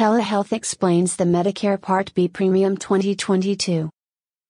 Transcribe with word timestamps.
Hella 0.00 0.22
Health 0.22 0.54
explains 0.54 1.16
the 1.16 1.24
Medicare 1.24 1.78
Part 1.78 2.14
B 2.14 2.26
Premium 2.26 2.78
2022. 2.78 3.90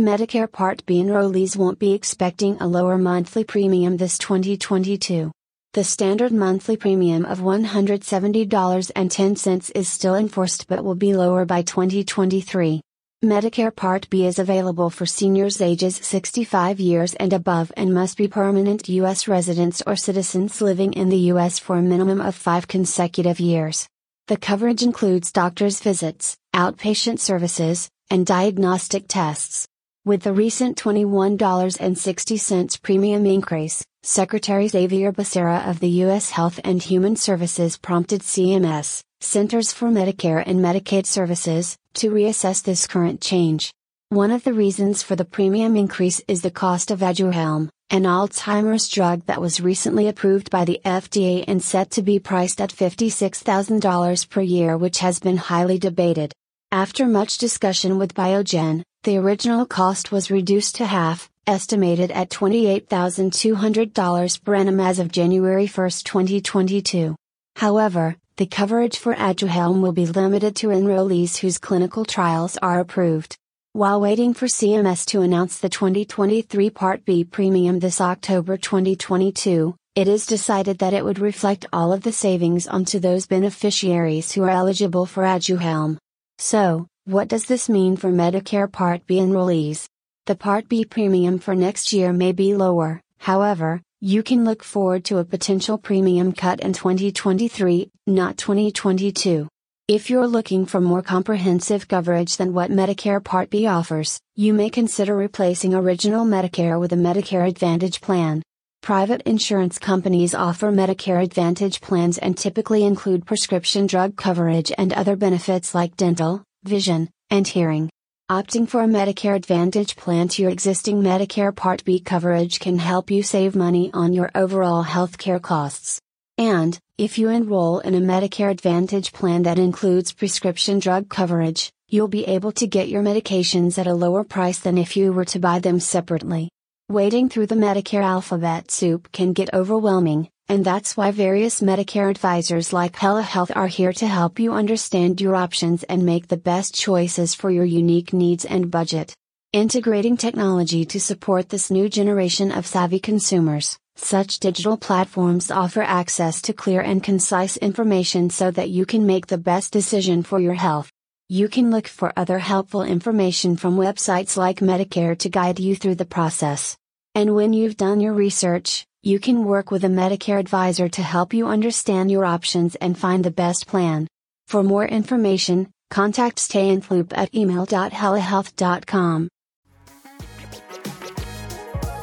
Medicare 0.00 0.52
Part 0.52 0.86
B 0.86 1.02
enrollees 1.02 1.56
won't 1.56 1.80
be 1.80 1.94
expecting 1.94 2.56
a 2.60 2.68
lower 2.68 2.96
monthly 2.96 3.42
premium 3.42 3.96
this 3.96 4.18
2022. 4.18 5.32
The 5.72 5.82
standard 5.82 6.30
monthly 6.30 6.76
premium 6.76 7.24
of 7.24 7.40
$170.10 7.40 9.72
is 9.74 9.88
still 9.88 10.14
enforced 10.14 10.68
but 10.68 10.84
will 10.84 10.94
be 10.94 11.12
lower 11.12 11.44
by 11.44 11.62
2023. 11.62 12.80
Medicare 13.24 13.74
Part 13.74 14.08
B 14.10 14.26
is 14.26 14.38
available 14.38 14.90
for 14.90 15.06
seniors 15.06 15.60
ages 15.60 15.96
65 15.96 16.78
years 16.78 17.14
and 17.14 17.32
above 17.32 17.72
and 17.76 17.92
must 17.92 18.16
be 18.16 18.28
permanent 18.28 18.88
U.S. 18.88 19.26
residents 19.26 19.82
or 19.88 19.96
citizens 19.96 20.60
living 20.60 20.92
in 20.92 21.08
the 21.08 21.32
U.S. 21.34 21.58
for 21.58 21.78
a 21.78 21.82
minimum 21.82 22.20
of 22.20 22.36
five 22.36 22.68
consecutive 22.68 23.40
years. 23.40 23.88
The 24.28 24.36
coverage 24.36 24.84
includes 24.84 25.32
doctor's 25.32 25.80
visits, 25.80 26.36
outpatient 26.54 27.18
services, 27.18 27.90
and 28.08 28.24
diagnostic 28.24 29.06
tests. 29.08 29.66
With 30.04 30.22
the 30.22 30.32
recent 30.32 30.78
$21.60 30.78 32.82
premium 32.82 33.26
increase, 33.26 33.84
Secretary 34.04 34.68
Xavier 34.68 35.12
Becerra 35.12 35.68
of 35.68 35.80
the 35.80 35.88
U.S. 36.06 36.30
Health 36.30 36.60
and 36.62 36.80
Human 36.80 37.16
Services 37.16 37.76
prompted 37.76 38.20
CMS, 38.20 39.02
Centers 39.20 39.72
for 39.72 39.88
Medicare 39.88 40.44
and 40.46 40.60
Medicaid 40.60 41.06
Services, 41.06 41.76
to 41.94 42.12
reassess 42.12 42.62
this 42.62 42.86
current 42.86 43.20
change. 43.20 43.72
One 44.10 44.30
of 44.30 44.44
the 44.44 44.52
reasons 44.52 45.02
for 45.02 45.16
the 45.16 45.24
premium 45.24 45.76
increase 45.76 46.20
is 46.28 46.42
the 46.42 46.50
cost 46.52 46.92
of 46.92 47.00
Aduhelm, 47.00 47.70
an 47.92 48.02
Alzheimer's 48.04 48.88
drug 48.88 49.26
that 49.26 49.42
was 49.42 49.60
recently 49.60 50.08
approved 50.08 50.50
by 50.50 50.64
the 50.64 50.80
FDA 50.82 51.44
and 51.46 51.62
set 51.62 51.90
to 51.90 52.00
be 52.00 52.18
priced 52.18 52.58
at 52.58 52.72
$56,000 52.72 54.30
per 54.30 54.40
year, 54.40 54.78
which 54.78 55.00
has 55.00 55.20
been 55.20 55.36
highly 55.36 55.78
debated. 55.78 56.32
After 56.70 57.06
much 57.06 57.36
discussion 57.36 57.98
with 57.98 58.14
Biogen, 58.14 58.82
the 59.02 59.18
original 59.18 59.66
cost 59.66 60.10
was 60.10 60.30
reduced 60.30 60.76
to 60.76 60.86
half, 60.86 61.28
estimated 61.46 62.10
at 62.12 62.30
$28,200 62.30 64.42
per 64.42 64.54
annum 64.54 64.80
as 64.80 64.98
of 64.98 65.12
January 65.12 65.66
1, 65.66 65.90
2022. 66.02 67.14
However, 67.56 68.16
the 68.38 68.46
coverage 68.46 68.96
for 68.96 69.14
Aduhelm 69.14 69.82
will 69.82 69.92
be 69.92 70.06
limited 70.06 70.56
to 70.56 70.68
enrollees 70.68 71.36
whose 71.36 71.58
clinical 71.58 72.06
trials 72.06 72.56
are 72.62 72.80
approved. 72.80 73.36
While 73.74 74.02
waiting 74.02 74.34
for 74.34 74.48
CMS 74.48 75.06
to 75.06 75.22
announce 75.22 75.56
the 75.56 75.70
2023 75.70 76.68
Part 76.68 77.06
B 77.06 77.24
premium 77.24 77.78
this 77.78 78.02
October 78.02 78.58
2022, 78.58 79.74
it 79.94 80.08
is 80.08 80.26
decided 80.26 80.76
that 80.80 80.92
it 80.92 81.02
would 81.02 81.18
reflect 81.18 81.64
all 81.72 81.90
of 81.90 82.02
the 82.02 82.12
savings 82.12 82.68
onto 82.68 82.98
those 82.98 83.24
beneficiaries 83.24 84.30
who 84.30 84.42
are 84.42 84.50
eligible 84.50 85.06
for 85.06 85.22
Aduhelm. 85.22 85.96
So, 86.36 86.86
what 87.06 87.28
does 87.28 87.46
this 87.46 87.70
mean 87.70 87.96
for 87.96 88.10
Medicare 88.10 88.70
Part 88.70 89.06
B 89.06 89.16
enrollees? 89.16 89.86
The 90.26 90.34
Part 90.34 90.68
B 90.68 90.84
premium 90.84 91.38
for 91.38 91.54
next 91.54 91.94
year 91.94 92.12
may 92.12 92.32
be 92.32 92.54
lower, 92.54 93.00
however, 93.16 93.80
you 94.02 94.22
can 94.22 94.44
look 94.44 94.62
forward 94.62 95.02
to 95.06 95.16
a 95.16 95.24
potential 95.24 95.78
premium 95.78 96.32
cut 96.32 96.60
in 96.60 96.74
2023, 96.74 97.90
not 98.06 98.36
2022. 98.36 99.48
If 99.92 100.08
you're 100.08 100.26
looking 100.26 100.64
for 100.64 100.80
more 100.80 101.02
comprehensive 101.02 101.86
coverage 101.86 102.38
than 102.38 102.54
what 102.54 102.70
Medicare 102.70 103.22
Part 103.22 103.50
B 103.50 103.66
offers, 103.66 104.18
you 104.34 104.54
may 104.54 104.70
consider 104.70 105.14
replacing 105.14 105.74
Original 105.74 106.24
Medicare 106.24 106.80
with 106.80 106.94
a 106.94 106.96
Medicare 106.96 107.46
Advantage 107.46 108.00
plan. 108.00 108.42
Private 108.80 109.20
insurance 109.26 109.78
companies 109.78 110.34
offer 110.34 110.72
Medicare 110.72 111.22
Advantage 111.22 111.82
plans 111.82 112.16
and 112.16 112.38
typically 112.38 112.84
include 112.84 113.26
prescription 113.26 113.86
drug 113.86 114.16
coverage 114.16 114.72
and 114.78 114.94
other 114.94 115.14
benefits 115.14 115.74
like 115.74 115.94
dental, 115.98 116.42
vision, 116.64 117.10
and 117.28 117.46
hearing. 117.46 117.90
Opting 118.30 118.66
for 118.66 118.82
a 118.82 118.86
Medicare 118.86 119.36
Advantage 119.36 119.96
plan 119.96 120.28
to 120.28 120.40
your 120.40 120.50
existing 120.50 121.02
Medicare 121.02 121.54
Part 121.54 121.84
B 121.84 122.00
coverage 122.00 122.60
can 122.60 122.78
help 122.78 123.10
you 123.10 123.22
save 123.22 123.54
money 123.54 123.90
on 123.92 124.14
your 124.14 124.30
overall 124.34 124.82
healthcare 124.84 125.42
costs. 125.42 126.00
And, 126.42 126.76
if 126.98 127.18
you 127.18 127.28
enroll 127.28 127.78
in 127.78 127.94
a 127.94 128.00
Medicare 128.00 128.50
Advantage 128.50 129.12
plan 129.12 129.44
that 129.44 129.60
includes 129.60 130.12
prescription 130.12 130.80
drug 130.80 131.08
coverage, 131.08 131.70
you'll 131.88 132.08
be 132.08 132.24
able 132.24 132.50
to 132.52 132.66
get 132.66 132.88
your 132.88 133.00
medications 133.00 133.78
at 133.78 133.86
a 133.86 133.94
lower 133.94 134.24
price 134.24 134.58
than 134.58 134.76
if 134.76 134.96
you 134.96 135.12
were 135.12 135.24
to 135.26 135.38
buy 135.38 135.60
them 135.60 135.78
separately. 135.78 136.50
Wading 136.88 137.28
through 137.28 137.46
the 137.46 137.54
Medicare 137.54 138.02
alphabet 138.02 138.72
soup 138.72 139.12
can 139.12 139.32
get 139.32 139.54
overwhelming, 139.54 140.30
and 140.48 140.64
that's 140.64 140.96
why 140.96 141.12
various 141.12 141.60
Medicare 141.60 142.10
advisors 142.10 142.72
like 142.72 142.96
Hella 142.96 143.22
Health 143.22 143.52
are 143.54 143.68
here 143.68 143.92
to 143.92 144.08
help 144.08 144.40
you 144.40 144.52
understand 144.52 145.20
your 145.20 145.36
options 145.36 145.84
and 145.84 146.04
make 146.04 146.26
the 146.26 146.44
best 146.50 146.74
choices 146.74 147.36
for 147.36 147.52
your 147.52 147.64
unique 147.64 148.12
needs 148.12 148.44
and 148.44 148.68
budget. 148.68 149.14
Integrating 149.52 150.16
technology 150.16 150.84
to 150.86 150.98
support 150.98 151.50
this 151.50 151.70
new 151.70 151.88
generation 151.88 152.50
of 152.50 152.66
savvy 152.66 152.98
consumers. 152.98 153.78
Such 153.96 154.40
digital 154.40 154.76
platforms 154.76 155.50
offer 155.50 155.82
access 155.82 156.42
to 156.42 156.52
clear 156.52 156.80
and 156.80 157.02
concise 157.02 157.56
information 157.56 158.30
so 158.30 158.50
that 158.50 158.70
you 158.70 158.86
can 158.86 159.06
make 159.06 159.26
the 159.26 159.38
best 159.38 159.72
decision 159.72 160.22
for 160.22 160.40
your 160.40 160.54
health. 160.54 160.90
You 161.28 161.48
can 161.48 161.70
look 161.70 161.86
for 161.86 162.12
other 162.16 162.38
helpful 162.38 162.82
information 162.82 163.56
from 163.56 163.76
websites 163.76 164.36
like 164.36 164.60
Medicare 164.60 165.16
to 165.18 165.28
guide 165.28 165.60
you 165.60 165.76
through 165.76 165.94
the 165.96 166.04
process. 166.04 166.76
And 167.14 167.34
when 167.34 167.52
you've 167.52 167.76
done 167.76 168.00
your 168.00 168.14
research, 168.14 168.86
you 169.02 169.18
can 169.18 169.44
work 169.44 169.70
with 169.70 169.84
a 169.84 169.88
Medicare 169.88 170.38
advisor 170.38 170.88
to 170.88 171.02
help 171.02 171.34
you 171.34 171.46
understand 171.46 172.10
your 172.10 172.24
options 172.24 172.74
and 172.76 172.96
find 172.98 173.24
the 173.24 173.30
best 173.30 173.66
plan. 173.66 174.06
For 174.46 174.62
more 174.62 174.86
information, 174.86 175.70
contact 175.90 176.38
Stay 176.38 176.70
at 176.70 177.34
email.hellahealth.com. 177.34 179.28